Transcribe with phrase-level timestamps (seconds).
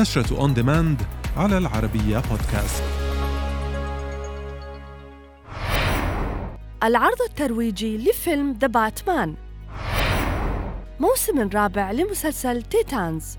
[0.00, 1.02] نشرة On Demand
[1.36, 2.82] على العربية بودكاست
[6.84, 9.34] العرض الترويجي لفيلم The Batman
[11.00, 13.38] موسم رابع لمسلسل Titans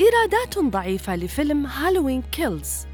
[0.00, 2.86] إيرادات ضعيفة لفيلم Halloween Kills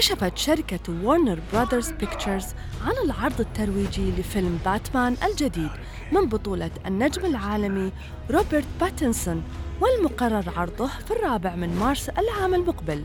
[0.00, 2.46] كشفت شركة وارنر براذرز بيكتشرز
[2.86, 5.70] عن العرض الترويجي لفيلم باتمان الجديد
[6.12, 7.92] من بطولة النجم العالمي
[8.30, 9.42] روبرت باتنسون
[9.80, 13.04] والمقرر عرضه في الرابع من مارس العام المقبل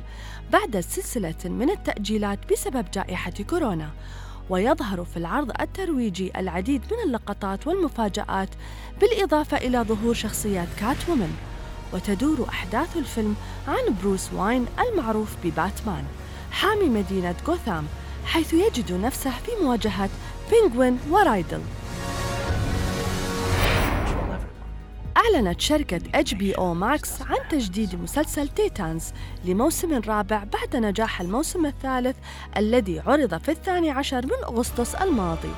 [0.52, 3.90] بعد سلسلة من التأجيلات بسبب جائحة كورونا.
[4.50, 8.50] ويظهر في العرض الترويجي العديد من اللقطات والمفاجآت
[9.02, 11.36] بالإضافة إلى ظهور شخصيات كات وومن
[11.94, 13.36] وتدور أحداث الفيلم
[13.68, 16.04] عن بروس واين المعروف بباتمان.
[16.56, 17.86] حامي مدينة غوثام
[18.26, 20.10] حيث يجد نفسه في مواجهة
[20.52, 21.62] بينغوين ورايدل.
[25.18, 29.04] أعلنت شركة HBO Max عن تجديد مسلسل Titans
[29.46, 32.16] لموسم رابع بعد نجاح الموسم الثالث
[32.58, 35.52] الذي عرض في الثاني عشر من أغسطس الماضي.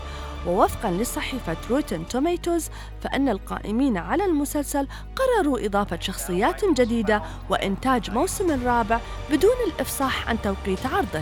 [0.47, 2.69] ووفقا لصحيفة Rotten Tomatoes
[3.01, 8.99] فإن القائمين على المسلسل قرروا إضافة شخصيات جديدة وإنتاج موسم رابع
[9.31, 11.21] بدون الإفصاح عن توقيت عرضه.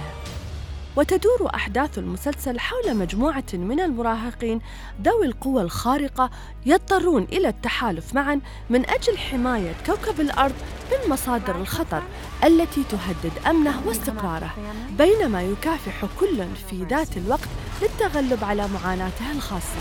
[0.96, 4.62] وتدور أحداث المسلسل حول مجموعة من المراهقين
[5.02, 6.30] ذوي القوى الخارقة
[6.66, 10.54] يضطرون إلى التحالف معا من أجل حماية كوكب الأرض
[10.92, 12.04] من مصادر الخطر
[12.44, 14.54] التي تهدد أمنه واستقراره
[14.98, 17.50] بينما يكافح كل في ذات الوقت
[17.82, 19.80] للتغلب على معاناته الخاصة.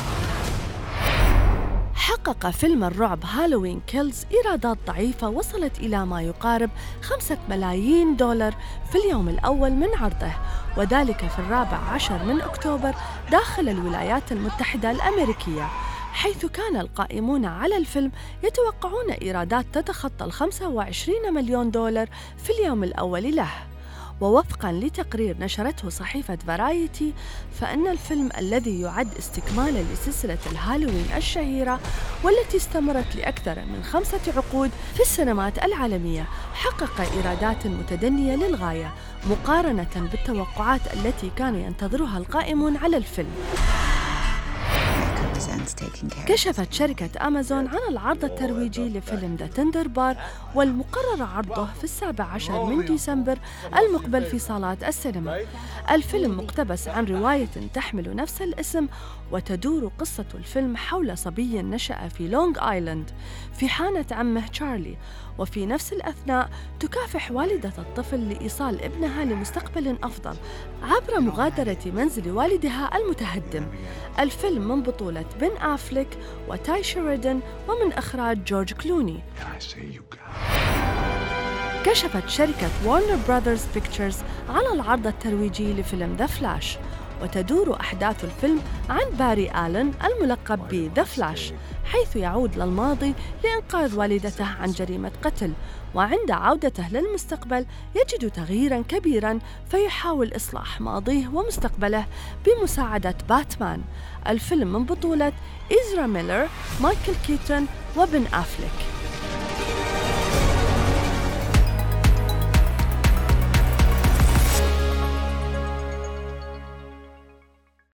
[1.95, 6.71] حقق فيلم الرعب Halloween Kills إيرادات ضعيفة وصلت إلى ما يقارب
[7.03, 8.55] خمسة ملايين دولار
[8.93, 10.33] في اليوم الأول من عرضه
[10.77, 12.95] وذلك في الرابع عشر من أكتوبر
[13.31, 15.69] داخل الولايات المتحدة الأمريكية
[16.13, 18.13] حيث كان القائمون على الفيلم
[18.43, 22.09] يتوقعون إيرادات تتخطى ال 25 مليون دولار
[22.45, 23.49] في اليوم الأول له.
[24.25, 27.13] ووفقا لتقرير نشرته صحيفة Variety
[27.61, 31.81] فإن الفيلم الذي يعد استكمالا لسلسلة الهالوين الشهيرة
[32.23, 38.95] والتي استمرت لأكثر من خمسة عقود في السينمات العالمية حقق إيرادات متدنية للغاية
[39.31, 43.35] مقارنة بالتوقعات التي كان ينتظرها القائمون على الفيلم.
[46.27, 50.17] كشفت شركة أمازون عن العرض الترويجي لفيلم The Tender Bar
[50.55, 53.39] والمقرر عرضه في السابع عشر من ديسمبر
[53.79, 55.39] المقبل في صالات السينما.
[55.91, 58.87] الفيلم مقتبس عن رواية تحمل نفس الاسم
[59.33, 63.11] وتدور قصة الفيلم حول صبي نشأ في لونغ آيلاند
[63.59, 64.97] في حانة عمه تشارلي
[65.39, 66.51] وفي نفس الأثناء
[66.81, 70.37] تكافح والدة الطفل لإيصال ابنها لمستقبل أفضل
[70.83, 73.67] عبر مغادرة منزل والدها المتهدم.
[74.19, 76.09] الفيلم من بطولة بن آفليك
[76.49, 79.21] وتاي شيريدن ومن إخراج جورج كلوني.
[81.85, 84.17] كشفت شركة وارنر براذرز بيكتشرز
[84.49, 86.79] عن العرض الترويجي لفيلم The Flash
[87.25, 91.53] وتدور أحداث الفيلم عن باري آلن الملقب ب The Flash
[91.85, 93.15] حيث يعود للماضي
[93.45, 95.53] لإنقاذ والدته عن جريمة قتل.
[95.95, 99.39] وعند عودته للمستقبل يجد تغييرا كبيرا
[99.71, 102.07] فيحاول إصلاح ماضيه ومستقبله
[102.47, 103.83] بمساعدة باتمان.
[104.29, 105.33] الفيلم من بطولة
[105.73, 106.49] إزرا ميلر
[106.81, 108.94] مايكل كيتون وبن أفليك.